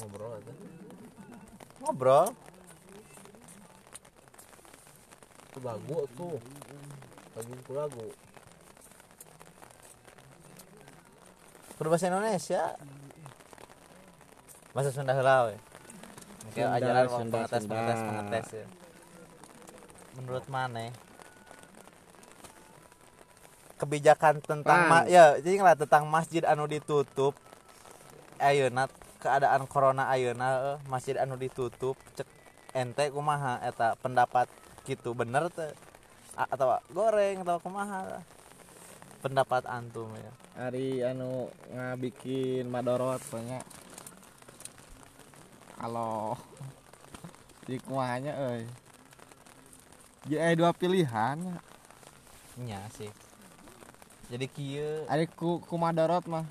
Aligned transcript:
ngobrol 0.00 0.32
aja 0.32 0.52
ngobrol 1.80 2.26
itu 5.50 5.58
lagu 5.60 5.96
tuh 6.16 6.36
lagu 7.36 7.52
itu 7.52 7.72
lagu 7.72 8.06
berbahasa 11.76 12.08
Indonesia 12.08 12.62
bahasa 14.70 14.90
Sunda 14.90 15.12
heula 15.12 15.50
we 15.50 15.56
Oke, 16.50 16.60
Sunda, 16.60 16.76
ajaran 16.76 17.04
Sunda, 17.06 17.36
pengetes, 17.46 17.62
pengetes, 17.62 18.00
pengetes 18.00 18.46
ya. 18.50 18.66
Menurut 20.18 20.44
mana? 20.50 20.90
Kebijakan 23.78 24.42
tentang 24.42 24.78
Pan. 24.82 24.90
ma- 24.90 25.06
ya, 25.06 25.38
jadi 25.38 25.62
lah 25.62 25.78
tentang 25.78 26.10
masjid 26.10 26.42
anu 26.42 26.66
ditutup. 26.66 27.38
Ayeuna 28.42 28.90
keadaan 29.20 29.68
corona 29.68 30.08
ayeuna 30.08 30.74
eh, 30.74 30.78
masjid 30.88 31.14
anu 31.20 31.36
ditutup 31.36 31.94
cek 32.16 32.26
ente 32.72 33.12
kumaha 33.12 33.60
eta 33.62 33.94
pendapat 34.00 34.48
gitu 34.88 35.12
bener 35.12 35.52
teh 35.52 35.70
A- 36.38 36.48
atau 36.48 36.72
goreng 36.94 37.42
atau 37.44 37.60
kumaha. 37.60 38.22
Pendapat 39.20 39.68
antum 39.68 40.08
ya. 40.16 40.32
Ari 40.56 41.04
anu 41.04 41.52
ngabikin 41.68 42.64
madorot 42.72 43.20
banyak 43.28 43.60
kalau 45.76 46.36
di 47.68 47.76
kumahanya 47.80 48.32
jadi 50.28 50.52
ada 50.52 50.56
dua 50.56 50.70
pilihan. 50.76 51.36
Nya 52.60 52.80
sih. 52.92 53.08
Jadi 54.28 54.46
kieu. 54.52 55.08
Ari 55.08 55.28
ku, 55.28 55.64
ku 55.64 55.74
madorot 55.80 56.24
mah 56.28 56.44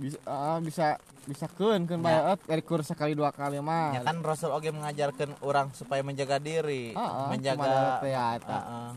bisa 0.00 0.18
ah, 0.24 0.58
bisa 0.62 0.96
bisa 1.28 1.46
keun 1.52 1.84
keun 1.86 2.00
Ya. 2.02 2.34
bae 2.34 2.40
dari 2.48 2.62
kur 2.64 2.80
sekali 2.82 3.12
dua 3.12 3.30
kali 3.30 3.60
mah 3.60 3.94
Ya 3.96 4.00
kan 4.02 4.18
Rasul 4.24 4.50
oge 4.50 4.72
mengajarkan 4.72 5.38
orang 5.44 5.70
supaya 5.76 6.00
menjaga 6.02 6.40
diri, 6.42 6.96
Heeh, 6.96 7.26
menjaga 7.30 7.62
kumaha 7.62 8.00
teh 8.02 8.10
ya 8.10 8.24
eta. 8.40 8.58
Heeh, 8.58 8.90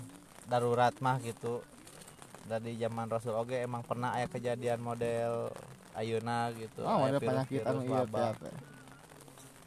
darurat 0.48 0.96
mah 1.04 1.18
gitu. 1.22 1.62
Dari 2.46 2.78
zaman 2.78 3.10
Rasul 3.10 3.36
oge 3.36 3.62
emang 3.62 3.82
pernah 3.86 4.16
aya 4.16 4.30
kejadian 4.30 4.80
model 4.82 5.50
ayeuna 5.96 6.52
gitu. 6.56 6.84
oh 6.84 7.08
ada 7.08 7.18
penyakit 7.24 7.64
anu 7.64 7.82
iya 7.88 8.36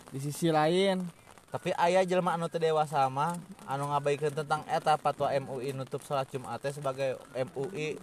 di 0.09 0.19
sisi 0.21 0.49
lain 0.53 1.05
Tapi 1.49 1.73
aya 1.81 2.05
jelema 2.05 2.37
anu 2.37 2.45
teu 2.53 2.61
dewasa 2.61 3.09
mah 3.09 3.33
anu 3.65 3.89
ngabaikeun 3.89 4.37
tentang 4.37 4.61
eta 4.69 5.01
fatwa 5.01 5.33
MUI 5.33 5.73
nutup 5.73 6.05
salat 6.05 6.29
Jumat 6.29 6.61
sebagai 6.69 7.17
MUI 7.33 7.97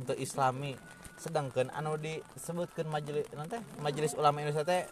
untuk 0.00 0.16
Islami. 0.16 0.72
sedangkan 1.16 1.72
anu 1.72 1.96
disebutkan 1.96 2.86
majelis 2.92 3.24
nanti 3.32 3.56
majelis 3.80 4.12
ulama 4.14 4.44
Indonesia 4.44 4.68
teh 4.68 4.84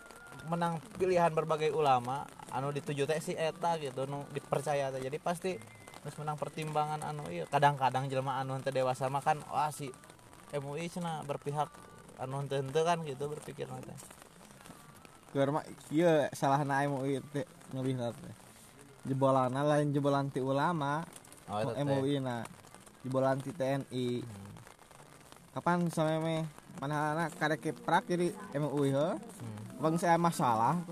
menang 0.48 0.80
pilihan 0.96 1.30
berbagai 1.30 1.70
ulama 1.72 2.24
anu 2.50 2.72
dituju 2.72 3.04
teh 3.06 3.20
si 3.20 3.36
eta 3.36 3.76
gitu 3.80 4.08
nu 4.08 4.24
dipercaya 4.32 4.90
teh. 4.90 5.00
Jadi 5.04 5.16
pasti 5.20 5.52
terus 6.04 6.16
menang 6.20 6.36
pertimbangan 6.36 7.00
anu 7.00 7.28
iya 7.32 7.48
kadang-kadang 7.48 8.08
jelma 8.08 8.40
anu 8.40 8.56
teh 8.60 8.72
dewasa 8.72 9.08
mah 9.08 9.24
kan 9.24 9.40
wah 9.48 9.72
si 9.72 9.88
MUI 10.52 10.88
cina 10.92 11.24
berpihak 11.24 11.68
anu 12.20 12.44
henteu 12.44 12.84
kan 12.84 13.00
gitu 13.04 13.26
berpikir 13.28 13.68
nanti 13.68 13.92
Germa, 15.34 15.66
iya 15.90 16.30
salah 16.30 16.62
na 16.62 16.86
MUI 16.86 17.18
teh 17.34 17.42
ngelihat 17.74 18.14
teh. 18.14 18.34
Jebolan 19.04 19.50
lain 19.50 19.90
jebolan 19.90 20.30
ti 20.30 20.38
ulama 20.38 21.02
oh, 21.50 21.74
MUI 21.74 22.22
na 22.22 22.46
jebolan 23.02 23.42
ti 23.42 23.50
TNI 23.50 24.22
hmm. 24.22 24.43
Kapan 25.54 25.86
sameme 25.88 26.44
mana 26.82 27.14
anak 27.14 27.28
kada 27.38 27.54
keprak 27.54 28.04
jadi 28.10 28.34
MUI 28.58 28.90
he. 28.90 29.08
Hmm. 29.14 29.58
bang 29.78 29.94
saya 29.94 30.18
masalah 30.18 30.82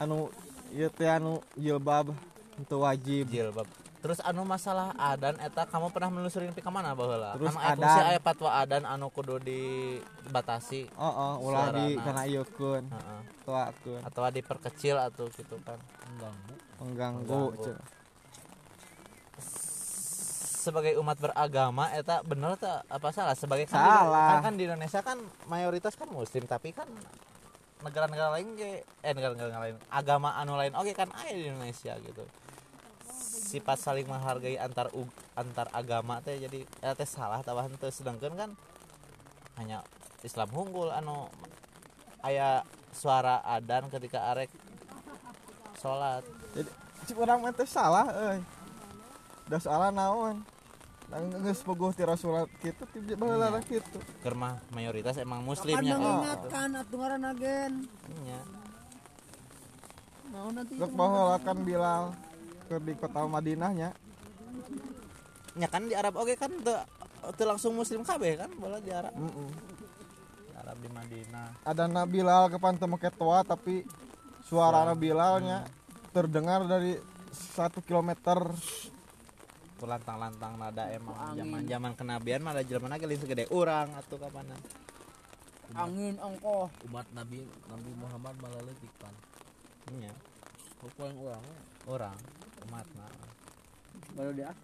anu 0.00 0.32
ieu 0.72 0.88
teh 0.88 1.06
anu 1.06 1.44
jilbab 1.54 2.16
untuk 2.56 2.84
wajib. 2.84 3.28
Jilbab. 3.28 3.68
Terus 4.02 4.18
anu 4.18 4.42
masalah 4.42 4.90
adan 4.98 5.38
eta 5.38 5.62
kamu 5.62 5.94
pernah 5.94 6.10
menelusuri 6.10 6.50
ka 6.58 6.74
mana 6.74 6.90
baheula 6.90 7.38
Terus 7.38 7.54
anu 7.54 7.62
aya 7.62 7.70
adan. 7.70 7.78
fungsi 7.78 8.00
aya 8.02 8.20
fatwa 8.20 8.50
adan 8.58 8.82
anu 8.82 9.06
kudu 9.14 9.38
dibatasi. 9.38 10.90
Oh 10.98 11.06
oh 11.06 11.32
ulah 11.46 11.70
di 11.70 11.94
Suarana. 11.94 12.02
kana 12.02 12.22
ieu 12.26 12.42
keun. 12.42 12.84
Heeh. 12.90 13.20
Tuakeun 13.46 14.00
atau 14.02 14.20
diperkecil 14.26 14.96
atau 14.98 15.30
gitu 15.30 15.54
kan. 15.62 15.78
Mengganggu. 16.08 16.54
Mengganggu 16.82 17.42
Mengganggu. 17.54 18.01
Sebagai 20.62 20.94
umat 20.96 21.18
beragama 21.18 21.90
eta 21.90 22.22
bener 22.22 22.54
tak 22.54 22.86
apa 22.86 23.10
salah? 23.10 23.34
Sebagai 23.34 23.66
kan 23.66 23.82
Salah. 23.82 23.98
di, 23.98 24.30
kan, 24.30 24.38
kan 24.40 24.52
di 24.54 24.62
Indonesia 24.64 25.00
kan 25.02 25.18
mayoritas 25.50 25.98
kan 25.98 26.06
muslim 26.06 26.46
tapi 26.46 26.70
kan 26.70 26.86
negara-negara 27.82 28.38
lain 28.38 28.54
ge 28.54 28.86
eh 29.02 29.10
negara-negara 29.10 29.58
lain 29.58 29.76
agama 29.90 30.38
anu 30.38 30.54
lain 30.54 30.70
oke 30.72 30.94
kan 30.94 31.10
ada 31.10 31.34
di 31.34 31.50
Indonesia 31.50 31.98
gitu. 31.98 32.22
Sifat 33.42 33.82
saling 33.82 34.06
menghargai 34.06 34.54
antar 34.56 34.86
u- 34.94 35.10
antar 35.34 35.66
agama 35.74 36.22
teh 36.22 36.38
jadi 36.38 36.62
eta 36.78 36.94
teh 36.94 37.08
salah 37.10 37.42
tambah 37.42 37.66
henteu 37.66 37.90
sedangkan 37.90 38.32
kan 38.38 38.50
hanya 39.58 39.82
Islam 40.22 40.46
unggul 40.54 40.88
anu 40.88 41.26
aya 42.22 42.62
suara 42.94 43.42
adan 43.42 43.90
ketika 43.90 44.30
arek 44.30 44.48
sholat. 45.76 46.22
Jadi 46.54 46.70
cik 47.02 47.18
urang 47.18 47.42
mah 47.42 47.50
teh 47.50 47.66
salah 47.66 48.06
euy. 48.14 48.40
Da 49.50 49.58
salah 49.58 49.90
naon 49.90 50.46
Nang 51.12 51.28
geus 51.44 51.60
bogoh 51.60 51.92
ti 51.92 52.08
Rasulullah 52.08 52.48
kitu 52.64 52.88
ti 52.88 53.12
baheula 53.12 53.60
kitu 53.60 54.00
kermah 54.24 54.64
mayoritas 54.72 55.20
emang 55.20 55.44
muslimnya 55.44 56.00
mengingatkan 56.00 56.72
atuh 56.72 56.96
ngaran 56.96 57.28
agen. 57.28 57.72
Nya. 58.24 58.40
Naon 60.32 60.52
nanti 60.56 60.72
Rek 60.80 60.92
baheula 60.96 61.36
kan 61.36 61.60
Bilal 61.60 62.16
keur 62.64 62.80
di 62.80 62.96
kota 62.96 63.28
Madinahnya 63.28 63.92
Ya 65.52 65.68
kan 65.68 65.84
di 65.84 65.92
Arab 65.92 66.16
oke 66.16 66.32
kan 66.40 66.48
teu 66.48 66.80
teu 67.36 67.44
langsung 67.44 67.76
muslim 67.76 68.00
kabeh 68.08 68.40
kan 68.40 68.50
bola 68.56 68.80
di 68.80 68.88
Arab. 68.88 69.12
Heeh. 69.12 69.50
Di 70.48 70.54
Arab 70.56 70.76
di 70.80 70.88
Madinah. 70.88 71.48
ada 71.60 71.84
Bilal 72.08 72.48
kapan 72.48 72.80
teu 72.80 72.88
make 72.88 73.12
toa 73.12 73.44
tapi 73.44 73.84
suara 74.48 74.96
Bilalnya 74.96 75.68
terdengar 76.16 76.64
dari 76.64 76.96
satu 77.32 77.84
kilometer 77.84 78.48
Tuh 79.82 79.90
lantang-lantang 79.90 80.62
nada 80.62 80.86
emang 80.94 81.34
zaman-zaman 81.34 81.98
kenabian 81.98 82.38
mah 82.38 82.54
ada 82.54 82.62
jelema 82.62 82.94
leuwih 82.94 83.18
segede 83.18 83.50
urang 83.50 83.90
atuh 83.98 84.14
kapanan. 84.14 84.54
angin 85.74 86.14
ongkoh. 86.22 86.70
umat 86.86 87.02
Nabi 87.10 87.42
Nabi 87.66 87.90
Muhammad 87.98 88.30
malah 88.38 88.62
leutik 88.62 88.94
pan 89.02 89.10
Nya, 89.98 90.14
pokoknya 90.78 91.18
orang 91.18 91.42
urang 91.90 92.18
umat 92.70 92.86
mah. 92.94 93.10
Baru 94.14 94.30
dia. 94.38 94.54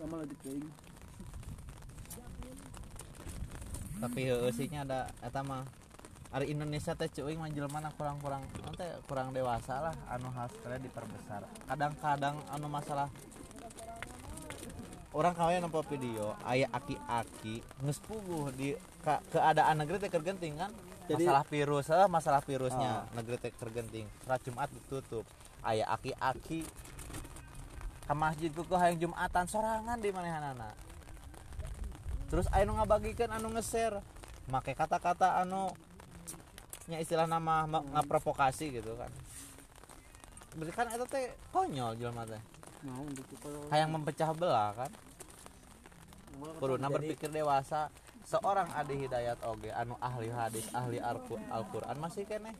Lama 0.00 0.16
lagi 0.24 0.36
teuing. 0.40 0.72
Tapi 4.00 4.20
heueuh 4.24 4.52
sih 4.56 4.72
nya 4.72 4.88
ada 4.88 5.12
eta 5.20 5.44
mah 5.44 5.68
Ari 6.28 6.52
Indonesia 6.52 6.92
teh 6.92 7.08
cuing 7.08 7.40
mah 7.40 7.48
jelema 7.48 7.80
na 7.80 7.88
kurang-kurang 7.96 8.44
teh 8.76 8.84
kurang 9.08 9.32
dewasa 9.32 9.80
lah 9.80 9.94
anu 10.12 10.28
hasilnya 10.28 10.76
diperbesar. 10.76 11.48
Kadang-kadang 11.64 12.36
anu 12.52 12.68
masalah 12.68 13.08
orang 15.16 15.32
kawin 15.32 15.64
nampak 15.64 15.88
video 15.88 16.36
aya 16.44 16.68
aki-aki 16.68 17.64
geus 17.80 17.96
puguh 18.04 18.52
di 18.52 18.76
ka- 19.00 19.24
keadaan 19.32 19.80
negeri 19.80 20.04
teh 20.04 20.12
keur 20.12 20.20
genting 20.20 20.60
kan? 20.60 20.68
Jadi- 21.08 21.24
masalah 21.24 21.44
virus 21.48 21.86
eh, 21.88 22.08
masalah 22.12 22.40
virusnya 22.44 23.08
negeri 23.16 23.40
teh 23.40 23.48
keur 23.56 23.72
genting 23.72 24.04
salat 24.20 24.44
Jumat 24.44 24.68
ditutup 24.68 25.24
aya 25.64 25.88
aki-aki. 25.88 26.68
Ke 28.04 28.12
masjid 28.12 28.52
kuku 28.52 28.72
hayang 28.76 29.00
Jumatan 29.00 29.44
sorangan 29.48 29.96
di 29.96 30.12
manehanana. 30.12 30.72
Terus 32.28 32.44
aya 32.52 32.68
nu 32.68 32.76
ngabagikeun 32.76 33.32
anu 33.32 33.48
nge-share 33.56 34.04
make 34.52 34.76
kata-kata 34.76 35.40
anu 35.40 35.72
nya 36.88 36.96
istilah 36.98 37.28
nama 37.28 37.68
ma- 37.68 37.84
ngaprovokasi 37.84 38.72
gitu 38.74 38.96
kan. 38.96 39.12
Berarti 40.56 40.72
kan 40.72 40.86
itu 40.88 41.04
teh 41.06 41.24
konyol 41.52 41.92
jelema 41.94 42.24
teh. 42.24 42.40
Kalau 43.38 43.68
hayang 43.68 43.90
mempecah 43.92 44.32
belah 44.32 44.72
kan. 44.74 44.90
Kuduna 46.58 46.86
berpikir 46.88 47.28
dewasa 47.28 47.90
seorang 48.22 48.70
Adi 48.72 48.94
Hidayat 49.04 49.42
oge 49.42 49.68
anu 49.70 49.98
ahli 49.98 50.30
hadis 50.30 50.70
ahli 50.70 50.96
Al- 51.00 51.24
Al-Quran 51.50 51.96
masih 51.98 52.22
kene 52.24 52.52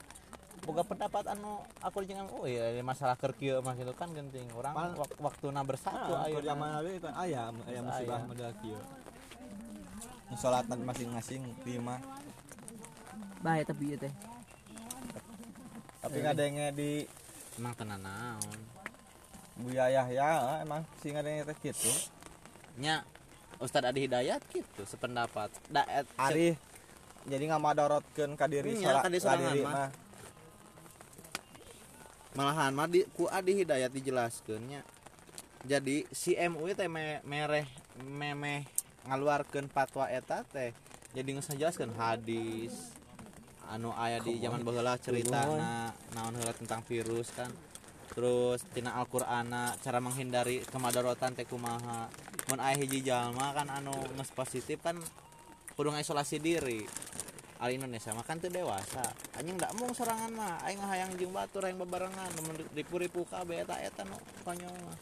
boga 0.59 0.83
pendapat 0.83 1.23
anu 1.31 1.63
aku 1.79 2.03
jangan 2.03 2.27
oh 2.35 2.43
iya 2.43 2.75
masalah 2.83 3.15
kerkieu 3.15 3.63
mah 3.63 3.79
gitu 3.79 3.95
kan 3.95 4.11
genting. 4.11 4.51
Orang 4.53 4.75
wak- 4.75 5.15
waktuna 5.17 5.63
bersatu 5.63 6.13
Ah, 6.13 6.27
ayo 6.27 6.43
zaman 6.43 6.69
Nabi 6.75 6.99
kan 6.99 7.15
ayam 7.17 7.55
ayam 7.65 7.87
Aya. 7.87 8.05
musibah 8.05 8.21
kieu. 8.59 8.81
Salatan 10.35 10.83
masing-masing 10.85 11.41
lima 11.65 11.97
bahaya 13.39 13.63
tapi 13.63 13.83
ieu 13.89 13.99
teh. 13.99 14.13
tapi 15.99 16.19
ngadenge 16.19 16.67
di 16.73 16.91
emang 17.55 17.75
tenan 17.75 18.01
naon? 18.01 18.59
Buya 19.57 19.91
Yahya 19.91 20.63
emang 20.63 20.83
sih 20.99 21.11
ngadenge 21.11 21.43
teh 21.45 21.59
kitu 21.61 21.91
nya 22.77 23.03
Ustadz 23.59 23.91
Adi 23.91 24.07
Hidayat 24.07 24.39
gitu 24.49 24.83
sependapat. 24.85 25.51
Da 25.67 25.83
et- 25.85 26.07
Ari 26.15 26.55
jadi 27.25 27.45
nggak 27.45 27.61
madorotkeun 27.61 28.33
ka 28.35 28.47
diri 28.47 28.73
Iya, 28.75 28.89
sora- 28.89 29.03
ka 29.03 29.09
diri 29.09 29.21
sorangan 29.21 29.53
diri 29.53 29.63
mah. 29.63 29.91
malahan 32.31 32.71
mah 32.71 32.87
di 32.87 33.03
ku 33.11 33.27
adi 33.27 33.53
hidayat 33.57 33.91
dijelaskeunnya 33.91 34.87
jadi 35.61 36.07
si 36.09 36.39
MUI 36.39 36.73
teh 36.73 36.87
me, 36.87 37.19
mereh 37.23 37.67
memeh 37.99 38.63
ngaluarkeun 39.05 39.67
fatwa 39.67 40.07
eta 40.07 40.47
teh 40.47 40.71
jadi 41.11 41.27
geus 41.29 41.51
ngajelaskeun 41.51 41.99
hadis 41.99 42.95
anu 43.69 43.93
aya 43.93 44.19
di 44.25 44.41
zaman 44.41 44.65
baheula 44.65 44.97
ceritana 44.97 45.93
naon 46.17 46.35
heula 46.37 46.53
tentang 46.57 46.81
virus 46.89 47.31
kan. 47.37 47.53
Terus 48.09 48.65
tina 48.73 48.97
Al-Qur'ana 48.99 49.77
cara 49.79 50.01
menghindari 50.01 50.65
kemadaratan 50.65 51.37
teh 51.37 51.45
kumaha. 51.45 52.09
Mun 52.49 52.59
aya 52.59 52.75
hiji 52.81 53.05
jalma 53.05 53.53
kan 53.53 53.69
anu 53.69 53.93
geus 54.17 54.33
positif 54.33 54.81
kan 54.81 54.97
kudu 55.77 55.93
isolasi 55.95 56.41
diri. 56.41 56.83
Al 57.59 57.75
Indonesia 57.75 58.15
mah 58.15 58.23
kan 58.23 58.39
teu 58.39 58.49
dewasa. 58.49 59.03
Anjing 59.35 59.59
ndak 59.59 59.75
mung 59.77 59.91
sorangan 59.91 60.31
mah. 60.31 60.63
Aing 60.63 60.79
hayang 60.79 61.11
jeung 61.19 61.35
batur 61.35 61.67
hayang 61.67 61.83
bebarengan. 61.83 62.31
Mun 62.47 62.55
ripu-ripu 62.75 63.27
kabeh 63.27 63.67
eta 63.67 63.77
eta 63.83 64.07
nu 64.07 64.15
konyol 64.47 64.71
mah. 64.71 64.99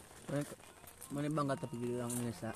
Mana 1.13 1.29
bangga 1.31 1.55
tapi 1.55 1.79
jadi 1.79 2.01
orang 2.03 2.11
Indonesia. 2.17 2.51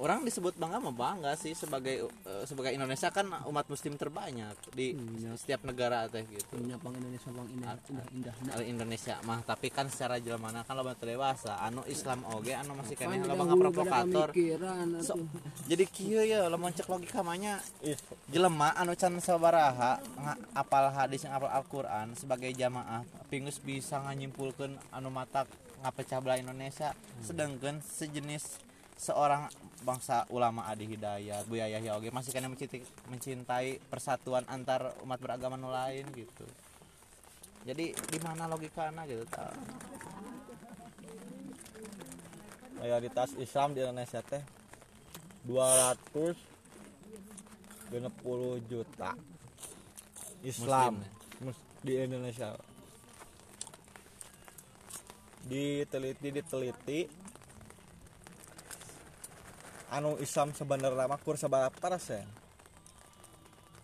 Orang 0.00 0.24
disebut 0.24 0.56
bangga 0.56 0.80
mah 0.80 0.94
bangga 0.96 1.32
sih 1.36 1.52
sebagai 1.52 2.08
eh, 2.08 2.42
sebagai 2.48 2.72
Indonesia 2.72 3.12
kan 3.12 3.28
umat 3.44 3.68
muslim 3.68 4.00
terbanyak 4.00 4.56
di 4.72 4.96
Iya. 4.96 5.36
setiap 5.36 5.60
negara 5.68 6.08
teh 6.08 6.24
gitu. 6.24 6.56
Punya 6.56 6.80
bang 6.80 6.94
Indonesia 6.96 7.28
bang 7.28 7.48
indah 7.52 7.72
indah 7.76 8.06
indah. 8.16 8.34
Nah, 8.48 8.52
Al 8.56 8.64
Indonesia 8.64 9.14
mah 9.28 9.38
tapi 9.44 9.68
kan 9.68 9.86
secara 9.92 10.16
jelmana 10.16 10.64
kan 10.64 10.74
loba 10.74 10.96
dewasa. 10.96 11.60
Anu 11.60 11.84
Islam 11.84 12.24
oge 12.32 12.56
anu 12.56 12.72
masih 12.80 12.96
kene 12.96 13.20
loba 13.28 13.44
hulu 13.44 13.52
pada 13.52 13.64
provokator. 13.68 14.28
pemikiran 14.32 14.86
So, 15.04 15.14
jadi 15.68 15.84
kieu 15.84 16.24
ya 16.24 16.48
lamun 16.48 16.72
cek 16.72 16.88
logika 16.88 17.20
Ih, 17.84 17.98
jelema 18.32 18.72
anu 18.74 18.96
can 18.96 19.20
sabaraha 19.20 20.00
apal 20.56 20.88
hadis 20.88 21.28
yang 21.28 21.36
apal 21.36 21.52
Al-Qur'an 21.52 22.16
sebagai 22.16 22.48
jamaah 22.56 23.04
pingus 23.28 23.60
bisa 23.60 24.00
nganyimpulkeun 24.00 24.74
anu 24.90 25.12
mata 25.12 25.44
ngapecah 25.84 26.18
belah 26.24 26.38
Indonesia. 26.40 26.96
Sedangkan 27.20 27.84
sejenis 27.84 28.69
seorang 29.00 29.48
bangsa 29.80 30.28
ulama 30.28 30.68
adi 30.68 30.84
hidayat 30.84 31.48
Buya 31.48 31.64
Yahya 31.72 31.96
oge 31.96 32.12
masih 32.12 32.36
kena 32.36 32.52
mencintai, 32.52 32.84
mencintai 33.08 33.80
persatuan 33.88 34.44
antar 34.44 34.92
umat 35.00 35.16
beragama 35.16 35.56
lain 35.56 36.04
gitu. 36.12 36.44
Jadi 37.64 37.96
di 37.96 38.18
mana 38.20 38.44
logikana 38.44 39.08
gitu 39.08 39.24
mayoritas 42.80 43.36
Islam 43.36 43.76
di 43.76 43.84
Indonesia 43.84 44.24
teh 44.24 44.40
260 45.44 46.32
juta 48.64 49.12
Islam 50.40 51.04
mus- 51.44 51.68
di 51.84 51.92
Indonesia. 52.00 52.56
Diteliti 55.44 56.28
diteliti 56.32 56.98
anu 59.90 60.14
Islam 60.16 60.50
sebenarnya 60.50 61.04
mah 61.04 61.18
kur 61.18 61.34
seberapa 61.34 61.70
persen 61.72 62.22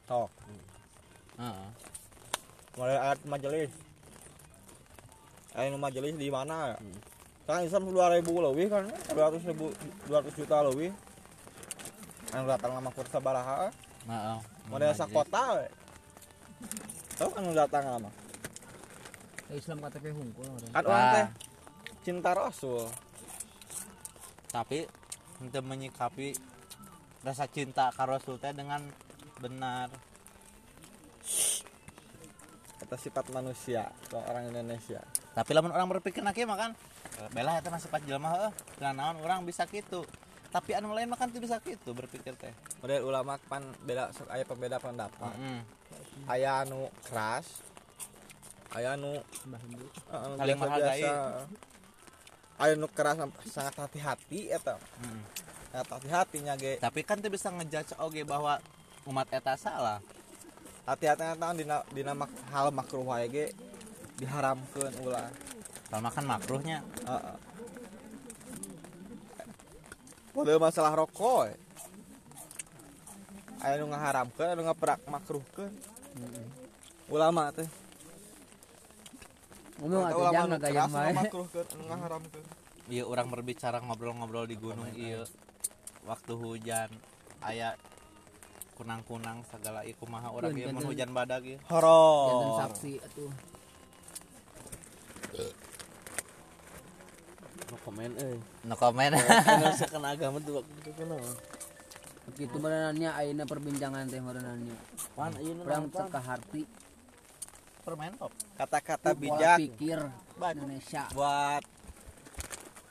tok 0.07 0.31
Heeh. 1.37 1.69
mulai 2.75 2.97
ayat 2.97 3.21
majelis 3.25 3.71
ayat 5.53 5.75
majelis 5.75 6.15
di 6.15 6.29
mana 6.29 6.79
kan 7.45 7.63
Islam 7.63 7.89
dua 7.89 8.11
ribu 8.11 8.39
lebih 8.39 8.67
kan 8.69 8.85
dua 9.09 9.29
ratus 9.29 9.43
ribu 9.45 9.71
dua 10.07 10.23
ratus 10.23 10.35
juta 10.35 10.63
lebih 10.63 10.91
yang 12.31 12.45
datang 12.45 12.73
lama 12.73 12.91
kur 12.91 13.07
sabaraha 13.07 13.71
Heeh. 14.05 14.39
model 14.69 14.87
Majlis. 14.87 14.99
sakota 14.99 15.43
we. 15.57 15.67
tahu 17.17 17.29
kan 17.33 17.43
datang 17.53 17.85
lama 17.89 18.11
Islam 19.49 19.79
KTP 19.81 20.11
hungkul 20.11 20.43
orang. 20.45 20.71
kan 20.71 20.83
orang 20.83 21.03
Ah. 21.03 21.13
teh 21.13 21.27
cinta 22.03 22.31
Rasul 22.31 22.87
tapi 24.47 24.87
untuk 25.39 25.63
menyikapi 25.63 26.33
rasa 27.21 27.45
cinta 27.47 27.91
ka 27.91 28.07
Rasul 28.07 28.39
teh 28.39 28.53
dengan 28.53 28.81
benar 29.37 29.91
kata 32.77 32.97
sifat 32.97 33.33
manusia 33.33 33.89
ke 34.07 34.15
orang 34.15 34.49
Indonesia 34.49 35.01
tapi 35.33 35.51
lamun 35.53 35.73
orang 35.73 35.89
berpikir 35.91 36.23
nak 36.23 36.37
mah 36.39 36.57
kan 36.57 36.71
eh, 37.19 37.29
bela 37.33 37.59
eta 37.59 37.69
mah 37.69 37.81
sifat 37.81 38.05
heuh 38.05 38.53
dengan 38.79 38.95
naon 38.95 39.17
orang 39.21 39.43
bisa 39.43 39.65
gitu 39.67 40.05
tapi 40.53 40.73
anu 40.73 40.95
lain 40.95 41.11
mah 41.11 41.19
kan 41.19 41.29
teu 41.29 41.43
bisa 41.43 41.59
gitu 41.61 41.93
berpikir 41.93 42.33
teh 42.39 42.53
model 42.81 43.05
ulama 43.05 43.37
pan 43.43 43.65
beda 43.83 44.09
aya 44.31 44.45
pembeda 44.47 44.79
pendapat 44.79 45.35
Heeh. 45.35 45.61
aya 46.31 46.63
anu 46.63 46.87
keras 47.03 47.45
aya 48.73 48.95
anu 48.95 49.19
dulu. 49.45 49.89
eh, 49.89 50.17
anu 50.17 50.35
Saling 50.37 50.59
menghargai. 50.59 51.03
aya 51.03 51.15
anu 52.57 52.89
keras 52.89 53.21
sangat 53.47 53.75
hati-hati 53.77 54.49
eta 54.49 54.77
Heeh. 54.77 55.21
sangat 55.71 55.89
hati-hatinya 55.93 56.55
ge 56.55 56.77
tapi 56.77 57.01
kan 57.01 57.21
teu 57.21 57.29
bisa 57.29 57.49
ngejudge 57.49 57.93
oge 57.99 58.23
bahwa 58.23 58.57
umat 59.05 59.29
eta 59.29 59.55
salah 59.55 60.01
hati-hati 60.85 61.23
eta 61.23 61.53
dina 61.53 61.85
dina 61.91 62.13
mak- 62.13 62.33
hal 62.49 62.69
makruh 62.71 63.05
wae 63.05 63.27
ge 63.27 63.47
diharamkeun 64.17 65.05
ulah 65.05 65.29
kalau 65.87 66.03
makan 66.03 66.25
makruhnya 66.25 66.79
Heeh. 67.05 67.37
Model 70.37 70.61
masalah 70.61 70.93
rokok. 70.93 71.49
Aya 73.57 73.81
nu 73.81 73.89
ngaharamkeun, 73.89 74.53
anu 74.53 74.69
ngaperak 74.69 75.01
makruhkeun. 75.09 75.73
Ulama 77.09 77.49
teh. 77.57 77.65
Ngomong 77.65 77.65
Eta 77.65 77.65
atuh 77.65 77.65
ulama 77.65 77.65
jang 77.65 77.65
nu 77.65 77.65
gak 77.65 77.65
keras 77.65 77.65
yang 77.65 77.65
anu 77.65 77.65
bae. 77.65 78.93
makruhkeun, 78.93 79.15
anu 79.17 79.45
ngaharamkeun. 79.49 79.66
Iya 82.87 83.03
orang 83.05 83.29
berbicara 83.29 83.83
ngobrol-ngobrol 83.83 84.47
di 84.49 84.57
gunung 84.57 84.89
iya. 84.95 85.27
waktu 86.07 86.33
hujan 86.33 86.91
aya 87.45 87.77
kunang-kunang 88.77 89.41
segala 89.49 89.85
ieu 89.89 89.97
kumaha 89.97 90.29
urang 90.33 90.53
ieu 90.53 90.69
mun 90.73 90.85
hujan 90.85 91.11
badag 91.13 91.43
ieu 91.45 91.57
Jangan 91.57 91.73
Horor. 91.73 92.57
saksi 92.69 92.93
atuh. 93.01 93.33
no 97.67 97.77
komen 97.83 98.11
eh. 98.15 98.39
No 98.63 98.75
comment. 98.79 99.13
Indonesia 99.17 99.87
kan 99.97 100.05
agama 100.07 100.39
tuh 100.39 100.63
waktu 100.63 100.73
itu 100.81 100.91
kan 100.95 101.09
Begitu 102.27 102.57
merenannya 102.59 103.11
ayeuna 103.15 103.45
perbincangan 103.47 104.11
teh 104.11 104.19
merenannya. 104.19 104.77
pan 105.15 105.33
teka 105.91 106.21
harti, 106.21 106.67
permen 107.87 108.13
pop 108.19 108.35
Kata-kata 108.59 109.15
bijak 109.15 109.63
pikir 109.63 110.03
Indonesia. 110.35 111.07
buat 111.15 111.63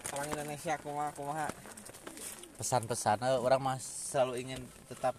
orang 0.09 0.27
Indonesia 0.31 0.73
kumaha 0.79 1.11
kumaha. 1.11 1.47
pesan-pesan 2.55 3.19
eh, 3.21 3.35
orang 3.35 3.59
mas 3.59 3.83
selalu 3.83 4.39
ingin 4.39 4.61
tetap 4.87 5.11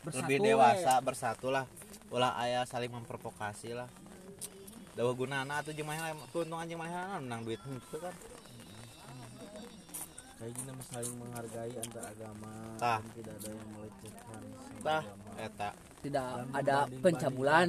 Bersatu, 0.00 0.24
lebih 0.24 0.38
dewasa 0.40 0.96
bersatu 1.04 1.52
lah 1.52 1.68
ulah 2.08 2.32
ayah 2.40 2.64
saling 2.64 2.88
memprovokasi 2.88 3.76
lah 3.76 3.84
dawa 4.96 5.12
gunana 5.12 5.60
atau 5.60 5.70
jemaah 5.70 6.16
keuntungan 6.32 6.64
jemaah 6.64 7.20
menang 7.20 7.44
duit 7.44 7.60
itu 7.60 7.96
kan 8.00 8.14
kayak 10.38 10.52
gini 10.54 10.70
mah 10.70 10.86
saling 10.88 11.14
menghargai 11.18 11.72
antar 11.76 12.04
agama 12.08 12.52
Tah. 12.80 13.00
tidak 13.12 13.34
ada 13.36 13.48
yang 13.52 13.68
melecehkan 13.74 14.40
tah 14.80 15.02
agama. 15.04 15.30
eta 15.36 15.70
Tidak 15.98 16.26
Dan 16.30 16.46
ada 16.54 16.76
pencabulan. 17.02 17.68